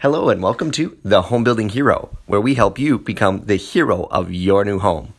[0.00, 4.04] Hello, and welcome to The Home Building Hero, where we help you become the hero
[4.12, 5.12] of your new home.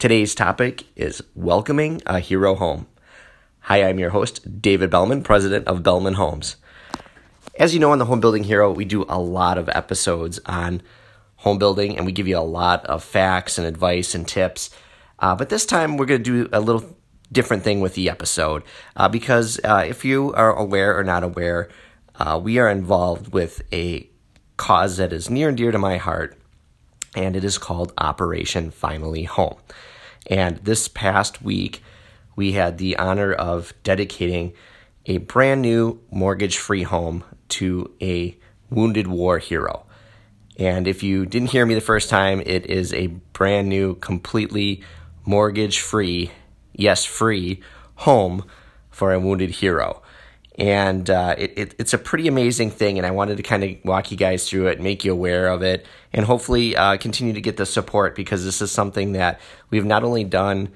[0.00, 2.88] Today's topic is welcoming a hero home.
[3.60, 6.56] Hi, I'm your host, David Bellman, president of Bellman Homes.
[7.56, 10.82] As you know, on The Home Building Hero, we do a lot of episodes on
[11.36, 14.70] home building and we give you a lot of facts and advice and tips.
[15.20, 16.96] Uh, but this time, we're going to do a little
[17.30, 18.64] different thing with the episode
[18.96, 21.68] uh, because uh, if you are aware or not aware,
[22.16, 24.10] uh, we are involved with a
[24.66, 26.36] cause that is near and dear to my heart,
[27.14, 29.56] and it is called Operation Finally Home.
[30.28, 31.84] And this past week,
[32.34, 34.54] we had the honor of dedicating
[35.06, 38.36] a brand new mortgage free home to a
[38.68, 39.86] wounded war hero.
[40.58, 44.82] And if you didn't hear me the first time, it is a brand new, completely
[45.24, 46.32] mortgage free,
[46.72, 47.62] yes, free
[47.94, 48.44] home
[48.90, 50.02] for a wounded hero
[50.58, 52.98] and uh, it, it, it's a pretty amazing thing.
[52.98, 55.62] And I wanted to kind of walk you guys through it, make you aware of
[55.62, 59.84] it, and hopefully uh, continue to get the support because this is something that we've
[59.84, 60.70] not only done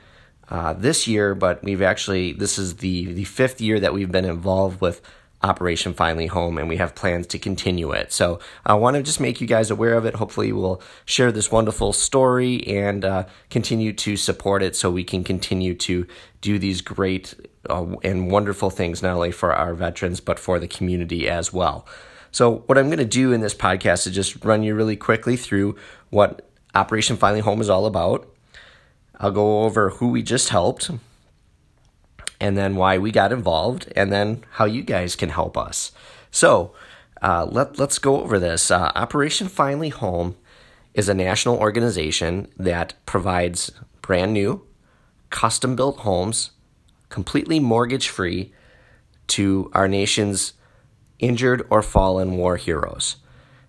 [0.48, 4.24] uh, this year, but we've actually this is the the fifth year that we've been
[4.24, 5.00] involved with
[5.42, 8.12] Operation Finally Home, and we have plans to continue it.
[8.12, 10.14] So I want to just make you guys aware of it.
[10.16, 15.24] Hopefully, we'll share this wonderful story and uh, continue to support it so we can
[15.24, 16.06] continue to
[16.42, 17.34] do these great
[17.68, 21.86] uh, and wonderful things, not only for our veterans, but for the community as well.
[22.32, 25.36] So, what I'm going to do in this podcast is just run you really quickly
[25.36, 25.76] through
[26.10, 28.28] what Operation Finally Home is all about.
[29.18, 30.90] I'll go over who we just helped
[32.40, 35.92] and then why we got involved, and then how you guys can help us.
[36.30, 36.74] So,
[37.22, 38.70] uh, let, let's go over this.
[38.70, 40.36] Uh, Operation Finally Home
[40.94, 44.66] is a national organization that provides brand new,
[45.28, 46.52] custom built homes,
[47.10, 48.52] completely mortgage free,
[49.28, 50.54] to our nation's
[51.18, 53.16] injured or fallen war heroes.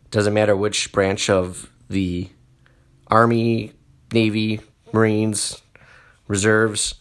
[0.10, 2.30] Doesn't matter which branch of the
[3.08, 3.74] Army,
[4.12, 4.62] Navy,
[4.92, 5.62] Marines,
[6.28, 6.96] Reserves,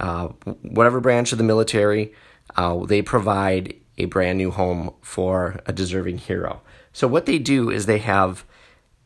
[0.00, 0.28] uh,
[0.62, 2.12] whatever branch of the military,
[2.56, 6.62] uh, they provide a brand new home for a deserving hero.
[6.92, 8.44] So, what they do is they have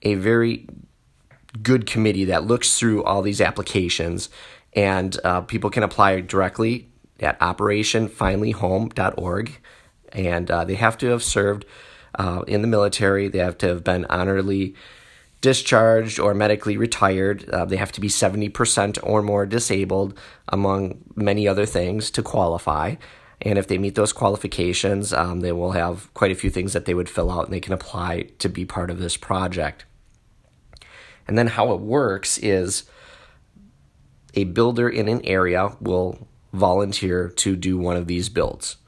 [0.02, 0.66] a very
[1.62, 4.28] good committee that looks through all these applications,
[4.72, 6.88] and uh, people can apply directly
[7.20, 9.60] at operationfinallyhome.org.
[10.12, 11.64] And uh, they have to have served
[12.16, 14.76] uh, in the military, they have to have been honorably
[15.44, 17.46] discharged or medically retired.
[17.50, 20.18] Uh, they have to be 70% or more disabled,
[20.48, 22.94] among many other things, to qualify.
[23.42, 26.86] And if they meet those qualifications, um, they will have quite a few things that
[26.86, 29.84] they would fill out and they can apply to be part of this project.
[31.28, 32.84] And then how it works is
[34.32, 38.78] a builder in an area will volunteer to do one of these builds.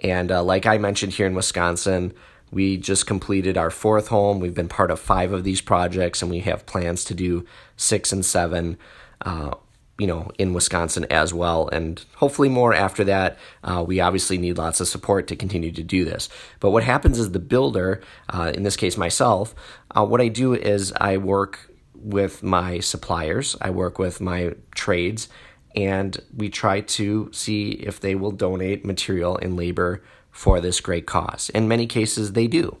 [0.00, 2.14] And uh, like I mentioned here in Wisconsin,
[2.50, 4.40] we just completed our fourth home.
[4.40, 8.12] We've been part of five of these projects, and we have plans to do six
[8.12, 8.78] and seven.
[9.20, 9.54] Uh,
[9.98, 13.36] you know, in Wisconsin as well, and hopefully more after that.
[13.64, 16.28] Uh, we obviously need lots of support to continue to do this.
[16.60, 19.56] But what happens is the builder, uh, in this case myself,
[19.96, 25.28] uh, what I do is I work with my suppliers, I work with my trades,
[25.74, 30.02] and we try to see if they will donate material and labor
[30.38, 31.50] for this great cause.
[31.50, 32.76] In many cases, they do.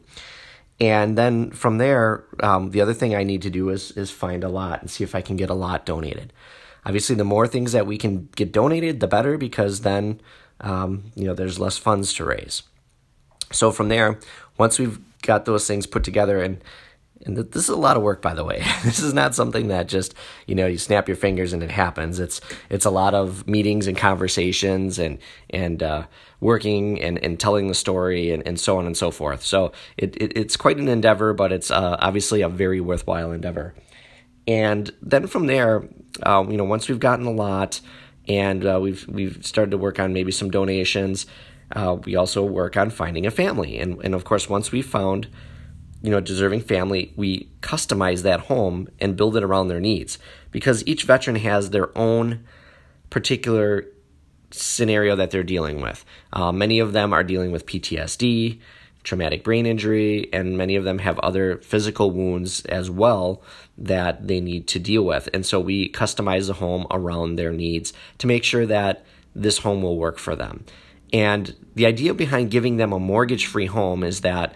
[0.78, 4.44] And then from there, um, the other thing I need to do is is find
[4.44, 6.32] a lot and see if I can get a lot donated.
[6.86, 10.20] Obviously, the more things that we can get donated, the better, because then
[10.60, 12.62] um, you know there's less funds to raise.
[13.50, 14.20] So from there,
[14.56, 16.62] once we've got those things put together and
[17.24, 18.64] and this is a lot of work by the way.
[18.84, 20.14] This is not something that just
[20.46, 22.18] you know you snap your fingers and it happens.
[22.18, 22.40] It's
[22.70, 25.18] it's a lot of meetings and conversations and
[25.50, 26.06] and uh,
[26.40, 29.42] working and, and telling the story and, and so on and so forth.
[29.42, 33.74] So it, it it's quite an endeavor but it's uh, obviously a very worthwhile endeavor.
[34.46, 35.88] And then from there
[36.22, 37.80] um, you know once we've gotten a lot
[38.28, 41.26] and uh, we've we've started to work on maybe some donations
[41.72, 43.78] uh, we also work on finding a family.
[43.78, 45.28] And and of course once we found
[46.02, 50.18] you know, deserving family, we customize that home and build it around their needs
[50.50, 52.44] because each veteran has their own
[53.10, 53.86] particular
[54.50, 56.04] scenario that they're dealing with.
[56.32, 58.60] Uh, many of them are dealing with PTSD,
[59.02, 63.42] traumatic brain injury, and many of them have other physical wounds as well
[63.76, 65.28] that they need to deal with.
[65.34, 69.04] And so we customize the home around their needs to make sure that
[69.34, 70.64] this home will work for them.
[71.12, 74.54] And the idea behind giving them a mortgage free home is that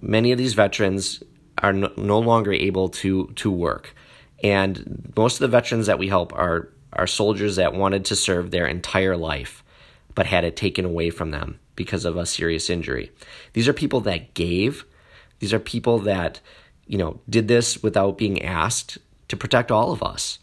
[0.00, 1.22] many of these veterans
[1.58, 3.94] are no, longer able to to work,
[4.42, 8.50] and most of the veterans that we help are are soldiers that wanted to serve
[8.50, 9.62] their entire life,
[10.14, 13.10] but had it taken away from them because of a serious injury.
[13.52, 14.84] These are people that gave
[15.40, 16.40] These are people that,
[16.86, 18.98] you know, did this without being asked
[19.28, 20.38] to protect all of us.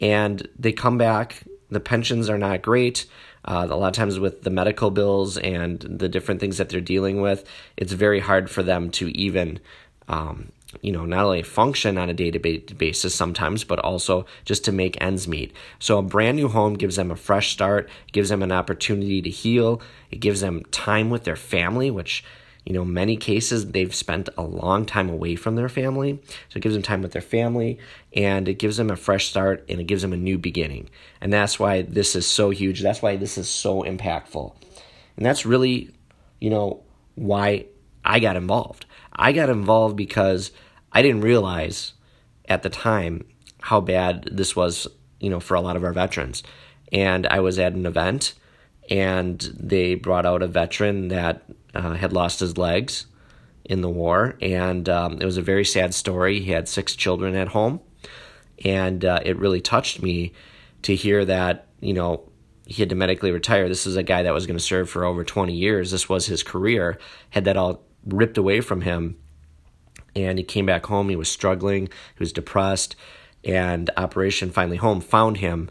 [0.00, 3.06] And they come back, the pensions are not great.
[3.44, 6.80] Uh, a lot of times with the medical bills and the different things that they're
[6.80, 9.60] dealing with, it's very hard for them to even
[10.08, 10.50] um,
[10.82, 14.64] you know, not only function on a day to day basis sometimes, but also just
[14.66, 15.52] to make ends meet.
[15.78, 19.30] So a brand new home gives them a fresh start, gives them an opportunity to
[19.30, 19.80] heal,
[20.10, 22.22] it gives them time with their family, which
[22.68, 26.20] you know, many cases they've spent a long time away from their family.
[26.50, 27.78] So it gives them time with their family
[28.12, 30.90] and it gives them a fresh start and it gives them a new beginning.
[31.22, 32.82] And that's why this is so huge.
[32.82, 34.54] That's why this is so impactful.
[35.16, 35.92] And that's really,
[36.40, 36.82] you know,
[37.14, 37.64] why
[38.04, 38.84] I got involved.
[39.14, 40.52] I got involved because
[40.92, 41.94] I didn't realize
[42.50, 43.24] at the time
[43.60, 44.86] how bad this was,
[45.20, 46.42] you know, for a lot of our veterans.
[46.92, 48.34] And I was at an event
[48.90, 51.44] and they brought out a veteran that
[51.74, 53.06] uh, had lost his legs
[53.64, 54.36] in the war.
[54.40, 56.40] And um, it was a very sad story.
[56.40, 57.80] He had six children at home.
[58.64, 60.32] And uh, it really touched me
[60.82, 62.28] to hear that, you know,
[62.66, 63.68] he had to medically retire.
[63.68, 65.90] This is a guy that was going to serve for over 20 years.
[65.90, 66.98] This was his career.
[67.30, 69.16] Had that all ripped away from him.
[70.16, 71.08] And he came back home.
[71.08, 71.86] He was struggling.
[71.86, 72.96] He was depressed.
[73.44, 75.70] And Operation Finally Home found him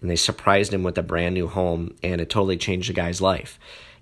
[0.00, 1.94] and they surprised him with a brand new home.
[2.02, 3.58] And it totally changed the guy's life.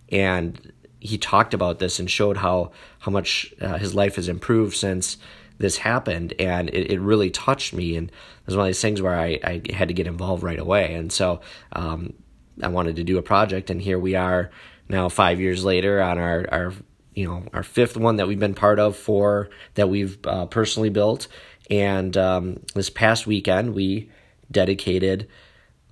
[0.08, 0.72] And
[1.02, 5.16] he talked about this and showed how, how much uh, his life has improved since
[5.58, 6.34] this happened.
[6.38, 7.96] And it, it really touched me.
[7.96, 10.58] And it was one of these things where I, I had to get involved right
[10.58, 10.94] away.
[10.94, 11.40] And so
[11.72, 12.14] um,
[12.62, 13.70] I wanted to do a project.
[13.70, 14.50] And here we are
[14.88, 16.72] now, five years later, on our, our
[17.14, 20.88] you know our fifth one that we've been part of for that we've uh, personally
[20.88, 21.28] built
[21.70, 24.10] and um, this past weekend we
[24.50, 25.28] dedicated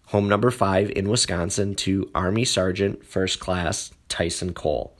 [0.06, 4.96] home number five in wisconsin to army sergeant first class tyson cole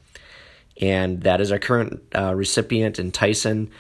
[0.81, 3.71] and that is our current uh, recipient and tyson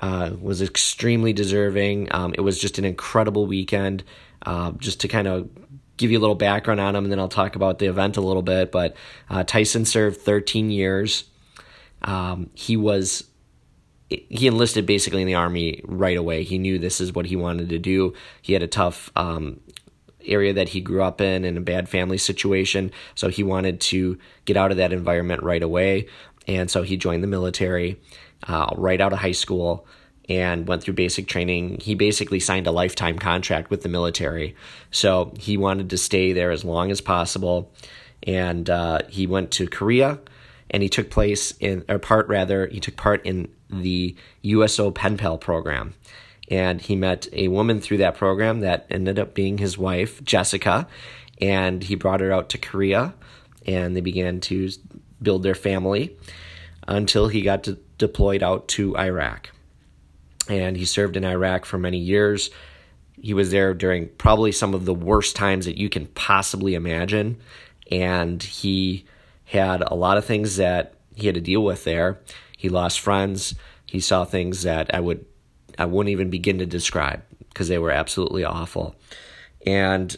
[0.00, 4.02] uh, was extremely deserving um, it was just an incredible weekend
[4.42, 5.48] uh, just to kind of
[5.96, 8.20] give you a little background on him and then i'll talk about the event a
[8.20, 8.96] little bit but
[9.30, 11.24] uh, tyson served 13 years
[12.02, 13.24] um, he was
[14.08, 16.44] he enlisted basically in the army right away.
[16.44, 18.14] He knew this is what he wanted to do.
[18.40, 19.60] He had a tough um,
[20.24, 24.18] area that he grew up in and a bad family situation, so he wanted to
[24.44, 26.06] get out of that environment right away.
[26.46, 28.00] And so he joined the military
[28.46, 29.86] uh, right out of high school
[30.28, 31.78] and went through basic training.
[31.80, 34.56] He basically signed a lifetime contract with the military,
[34.90, 37.72] so he wanted to stay there as long as possible.
[38.24, 40.18] And uh, he went to Korea
[40.70, 45.16] and he took place in or part rather he took part in the USO Pen
[45.16, 45.94] Pal program.
[46.48, 50.86] And he met a woman through that program that ended up being his wife, Jessica,
[51.40, 53.14] and he brought her out to Korea
[53.66, 54.70] and they began to
[55.22, 56.16] build their family
[56.86, 57.68] until he got
[57.98, 59.50] deployed out to Iraq.
[60.48, 62.50] And he served in Iraq for many years.
[63.20, 67.40] He was there during probably some of the worst times that you can possibly imagine.
[67.90, 69.06] And he
[69.44, 72.20] had a lot of things that he had to deal with there.
[72.56, 73.54] He lost friends.
[73.86, 75.24] He saw things that I would
[75.78, 78.96] I wouldn't even begin to describe because they were absolutely awful.
[79.66, 80.16] And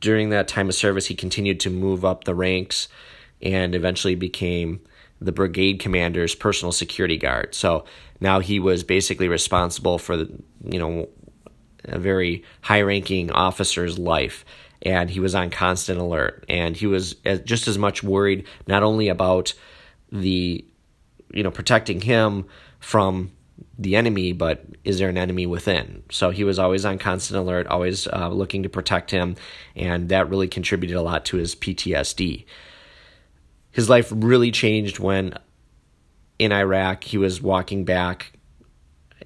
[0.00, 2.88] during that time of service, he continued to move up the ranks
[3.42, 4.80] and eventually became
[5.20, 7.54] the brigade commander's personal security guard.
[7.54, 7.84] So
[8.20, 11.08] now he was basically responsible for you know
[11.84, 14.44] a very high ranking officer's life
[14.82, 16.44] and he was on constant alert.
[16.48, 17.14] And he was
[17.44, 19.54] just as much worried not only about
[20.12, 20.64] the
[21.32, 22.46] you know protecting him
[22.80, 23.32] from
[23.78, 26.02] the enemy but is there an enemy within?
[26.10, 29.36] So he was always on constant alert always uh, looking to protect him
[29.74, 32.44] and that really contributed a lot to his ptsd
[33.74, 35.36] his life really changed when
[36.38, 38.32] in iraq he was walking back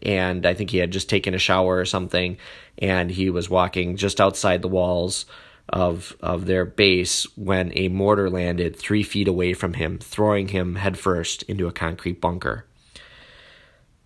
[0.02, 2.36] and i think he had just taken a shower or something
[2.78, 5.24] and he was walking just outside the walls
[5.68, 10.76] of of their base when a mortar landed three feet away from him, throwing him
[10.76, 12.64] headfirst into a concrete bunker.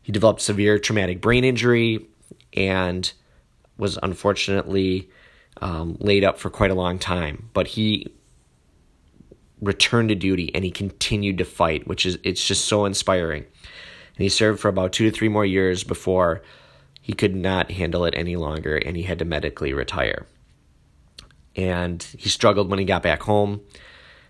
[0.03, 2.07] He developed severe traumatic brain injury
[2.55, 3.11] and
[3.79, 5.09] was unfortunately
[5.61, 7.49] um, laid up for quite a long time.
[7.53, 8.13] But he
[9.63, 13.45] returned to duty and he continued to fight, which is it's just so inspiring.
[13.45, 16.43] And he served for about two to three more years before
[17.01, 20.27] he could not handle it any longer and he had to medically retire
[21.57, 23.61] and he struggled when he got back home.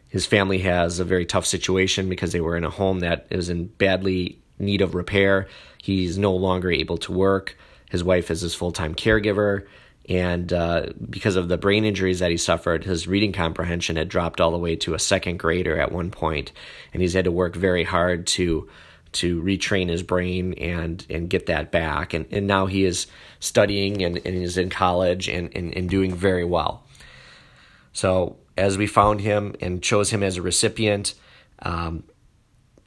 [0.08, 3.48] His family has a very tough situation because they were in a home that is
[3.48, 5.48] in badly need of repair.
[5.78, 7.56] He's no longer able to work.
[7.90, 9.66] His wife is his full time caregiver.
[10.08, 14.40] And uh, because of the brain injuries that he suffered, his reading comprehension had dropped
[14.40, 16.50] all the way to a second grader at one point,
[16.92, 18.68] and he's had to work very hard to
[19.12, 22.14] to retrain his brain and and get that back.
[22.14, 23.06] And and now he is
[23.38, 26.82] studying and, and is in college and, and, and doing very well.
[27.92, 31.14] So as we found him and chose him as a recipient,
[31.60, 32.04] um,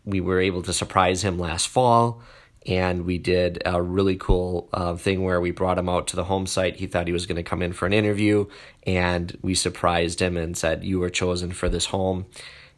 [0.03, 2.21] we were able to surprise him last fall
[2.65, 6.23] and we did a really cool uh, thing where we brought him out to the
[6.23, 6.77] home site.
[6.77, 8.47] He thought he was going to come in for an interview,
[8.83, 12.25] and we surprised him and said, "You were chosen for this home."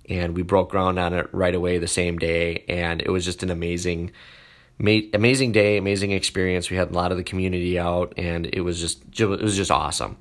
[0.10, 3.44] And we broke ground on it right away the same day, and it was just
[3.44, 4.12] an amazing,
[4.79, 6.70] amazing day, amazing experience.
[6.70, 9.72] We had a lot of the community out, and it was just it was just
[9.72, 10.17] awesome.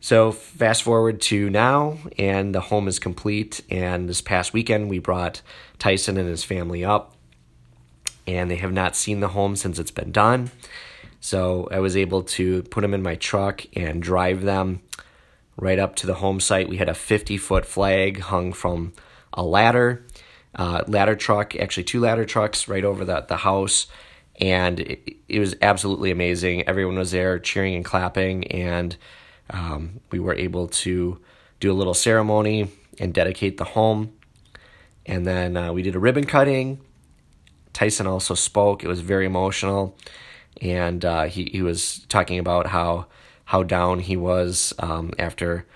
[0.00, 3.60] So fast forward to now, and the home is complete.
[3.70, 5.42] And this past weekend, we brought
[5.78, 7.14] Tyson and his family up
[8.26, 10.50] and they have not seen the home since it's been done.
[11.20, 14.82] So I was able to put them in my truck and drive them
[15.56, 16.68] right up to the home site.
[16.68, 18.92] We had a 50 foot flag hung from
[19.32, 20.04] a ladder,
[20.54, 23.86] uh, ladder truck, actually two ladder trucks right over the, the house.
[24.40, 26.66] And it, it was absolutely amazing.
[26.66, 28.96] Everyone was there cheering and clapping, and
[29.50, 31.20] um, we were able to
[31.60, 34.12] do a little ceremony and dedicate the home.
[35.06, 36.80] And then uh, we did a ribbon cutting
[37.72, 38.84] Tyson also spoke.
[38.84, 39.96] It was very emotional,
[40.60, 43.06] and uh, he he was talking about how
[43.46, 45.66] how down he was um, after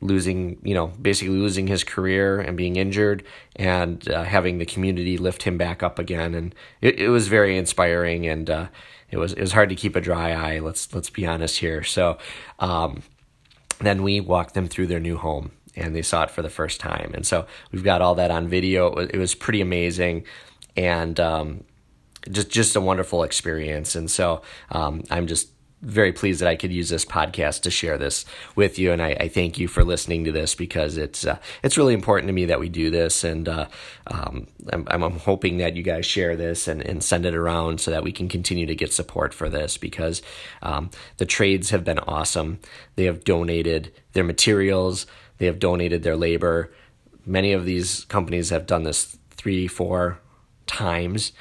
[0.00, 5.16] losing, you know, basically losing his career and being injured, and uh, having the community
[5.18, 6.34] lift him back up again.
[6.34, 8.66] And it, it was very inspiring, and uh,
[9.10, 10.58] it was it was hard to keep a dry eye.
[10.60, 11.82] Let's let's be honest here.
[11.82, 12.18] So.
[12.58, 13.02] Um,
[13.78, 16.80] then we walked them through their new home and they saw it for the first
[16.80, 17.12] time.
[17.14, 18.86] And so we've got all that on video.
[18.88, 20.24] It was, it was pretty amazing
[20.76, 21.64] and um,
[22.30, 23.94] just just a wonderful experience.
[23.94, 25.50] And so um, I'm just
[25.82, 29.10] very pleased that I could use this podcast to share this with you, and I,
[29.20, 32.46] I thank you for listening to this because it's uh, it's really important to me
[32.46, 33.66] that we do this, and uh,
[34.06, 37.90] um, I'm, I'm hoping that you guys share this and, and send it around so
[37.90, 40.22] that we can continue to get support for this because
[40.62, 42.58] um, the trades have been awesome.
[42.96, 45.06] They have donated their materials,
[45.38, 46.72] they have donated their labor.
[47.26, 50.20] Many of these companies have done this three, four,
[50.66, 51.32] times,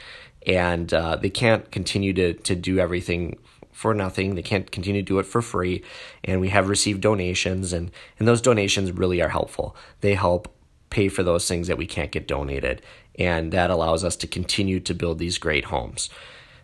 [0.45, 3.37] and uh, they can't continue to to do everything
[3.71, 4.35] for nothing.
[4.35, 5.83] They can't continue to do it for free,
[6.23, 9.75] and we have received donations, and and those donations really are helpful.
[10.01, 10.53] They help
[10.89, 12.81] pay for those things that we can't get donated,
[13.19, 16.09] and that allows us to continue to build these great homes.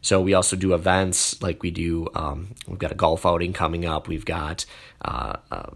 [0.01, 2.07] So we also do events like we do.
[2.15, 4.07] Um, we've got a golf outing coming up.
[4.07, 4.65] We've got
[5.05, 5.71] uh, uh,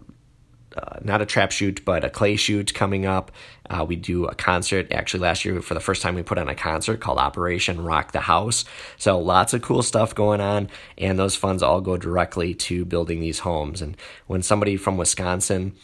[0.76, 3.32] uh, not a trap shoot, but a clay shoot coming up.
[3.68, 4.92] Uh, we do a concert.
[4.92, 8.12] Actually, last year for the first time, we put on a concert called Operation Rock
[8.12, 8.64] the House.
[8.98, 10.68] So lots of cool stuff going on,
[10.98, 13.80] and those funds all go directly to building these homes.
[13.80, 15.74] And when somebody from Wisconsin,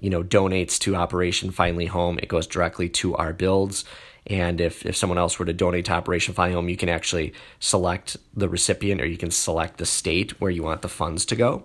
[0.00, 3.84] you know, donates to Operation Finally Home, it goes directly to our builds.
[4.26, 7.34] And if, if someone else were to donate to Operation Finally Home, you can actually
[7.60, 11.36] select the recipient or you can select the state where you want the funds to
[11.36, 11.64] go.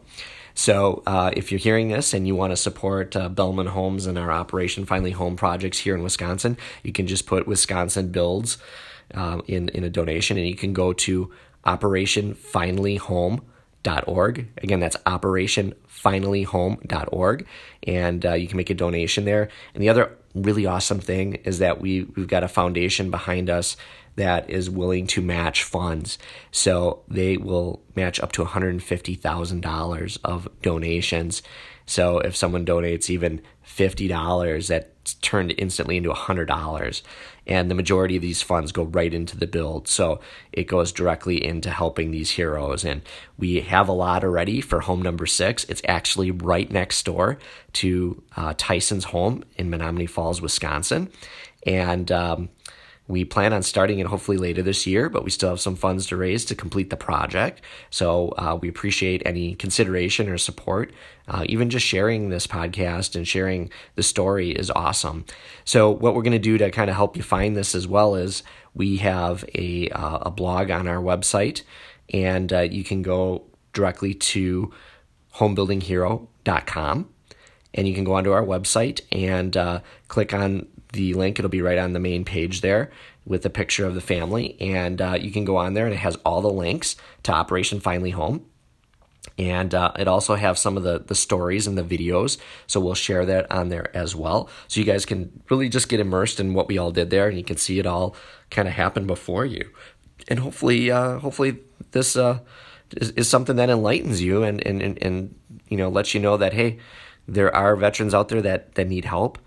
[0.59, 4.17] So uh, if you're hearing this and you want to support uh, Bellman Homes and
[4.17, 8.57] our Operation Finally Home projects here in Wisconsin, you can just put Wisconsin Builds
[9.13, 11.31] uh, in, in a donation and you can go to
[13.83, 17.47] Again, that's operationfinallyhome.org
[17.83, 19.49] and uh, you can make a donation there.
[19.73, 23.77] And the other really awesome thing is that we, we've got a foundation behind us
[24.15, 26.17] that is willing to match funds.
[26.51, 31.41] So they will match up to $150,000 of donations.
[31.85, 37.01] So if someone donates even $50, that's turned instantly into $100.
[37.47, 39.87] And the majority of these funds go right into the build.
[39.87, 40.19] So
[40.51, 42.83] it goes directly into helping these heroes.
[42.85, 43.01] And
[43.37, 45.63] we have a lot already for home number six.
[45.65, 47.39] It's actually right next door
[47.73, 51.09] to uh, Tyson's home in Menomonee Falls, Wisconsin.
[51.65, 52.49] And um,
[53.09, 56.05] we plan on starting it hopefully later this year, but we still have some funds
[56.05, 57.59] to raise to complete the project.
[57.89, 60.93] So uh, we appreciate any consideration or support.
[61.27, 65.25] Uh, even just sharing this podcast and sharing the story is awesome.
[65.65, 68.13] So what we're going to do to kind of help you find this as well
[68.13, 68.43] is
[68.75, 71.63] we have a uh, a blog on our website,
[72.13, 74.71] and uh, you can go directly to
[75.35, 77.09] homebuildinghero.com
[77.73, 81.39] and you can go onto our website and uh, click on the link.
[81.39, 82.91] It'll be right on the main page there
[83.25, 84.57] with a picture of the family.
[84.59, 87.79] And uh, you can go on there and it has all the links to Operation
[87.79, 88.45] Finally Home.
[89.37, 92.37] And uh, it also has some of the, the stories and the videos.
[92.67, 94.49] So we'll share that on there as well.
[94.67, 97.37] So you guys can really just get immersed in what we all did there and
[97.37, 98.15] you can see it all
[98.49, 99.69] kind of happen before you.
[100.27, 101.59] And hopefully, uh, hopefully
[101.91, 102.39] this uh,
[102.97, 105.35] is, is something that enlightens you and, and, and, and,
[105.69, 106.79] you know, lets you know that, hey,
[107.33, 109.37] there are veterans out there that, that need help.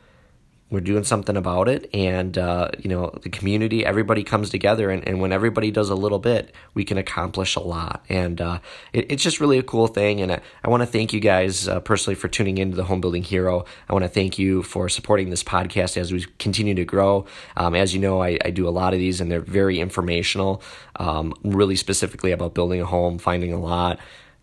[0.71, 5.07] We're doing something about it and uh, you know the community everybody comes together and,
[5.07, 8.03] and when everybody does a little bit we can accomplish a lot.
[8.09, 8.61] And uh,
[8.95, 11.69] it, it's just really a cool thing and i, I want to thank you guys
[11.69, 13.67] uh, personally for tuning into the home building hero.
[13.87, 17.27] I want to thank you for supporting this podcast as we continue to grow.
[17.55, 20.62] Um, as you know I, I, do a lot of these and they're very informational
[20.97, 23.99] um, really specifically about building a home finding a lot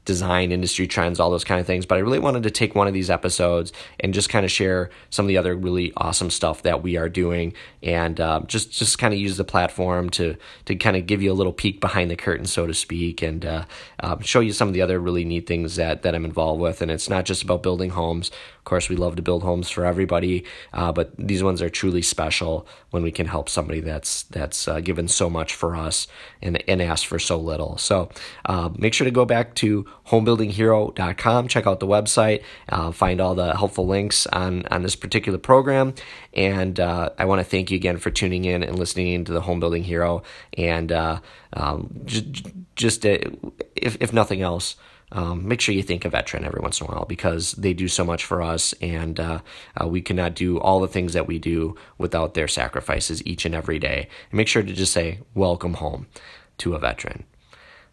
[0.10, 1.86] design industry trends, all those kind of things.
[1.86, 4.90] But I really wanted to take one of these episodes and just kind of share
[5.12, 8.98] some of the other really awesome stuff that we are doing, and uh, just just
[8.98, 10.36] kind of use the platform to
[10.66, 13.46] to kind of give you a little peek behind the curtain, so to speak, and
[13.46, 13.66] uh,
[14.00, 16.82] uh, show you some of the other really neat things that that I'm involved with.
[16.82, 18.32] And it's not just about building homes.
[18.70, 22.68] Course, we love to build homes for everybody, uh, but these ones are truly special
[22.92, 26.08] when we can help somebody that's that's uh, given so much for us
[26.40, 27.80] and and asked for so little.
[27.80, 28.10] So
[28.46, 31.48] uh, make sure to go back to homebuildinghero.com.
[31.48, 35.96] Check out the website, uh, find all the helpful links on, on this particular program.
[36.34, 39.42] And uh, I want to thank you again for tuning in and listening to the
[39.42, 40.22] Home Building Hero.
[40.58, 41.22] And uh,
[41.54, 43.38] um, just, just if,
[43.76, 44.76] if nothing else,
[45.12, 47.88] um, make sure you think a veteran every once in a while because they do
[47.88, 49.40] so much for us, and uh,
[49.82, 53.56] uh, we cannot do all the things that we do without their sacrifices each and
[53.56, 54.08] every day.
[54.32, 56.08] And make sure to just say, Welcome home
[56.60, 57.24] to a veteran.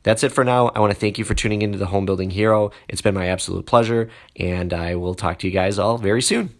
[0.03, 0.69] That's it for now.
[0.69, 2.71] I want to thank you for tuning into the Home Building Hero.
[2.89, 6.55] It's been my absolute pleasure, and I will talk to you guys all very soon.